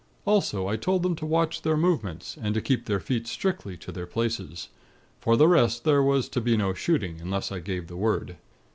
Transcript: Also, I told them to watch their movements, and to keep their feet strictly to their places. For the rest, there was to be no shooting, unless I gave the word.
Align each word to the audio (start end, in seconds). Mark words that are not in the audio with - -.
Also, 0.25 0.67
I 0.67 0.77
told 0.77 1.03
them 1.03 1.15
to 1.17 1.27
watch 1.27 1.61
their 1.61 1.77
movements, 1.77 2.35
and 2.41 2.55
to 2.55 2.59
keep 2.61 2.85
their 2.85 2.99
feet 2.99 3.27
strictly 3.27 3.77
to 3.77 3.91
their 3.91 4.07
places. 4.07 4.69
For 5.19 5.37
the 5.37 5.47
rest, 5.47 5.83
there 5.83 6.01
was 6.01 6.27
to 6.29 6.41
be 6.41 6.57
no 6.57 6.73
shooting, 6.73 7.21
unless 7.21 7.51
I 7.51 7.59
gave 7.59 7.85
the 7.85 7.95
word. 7.95 8.35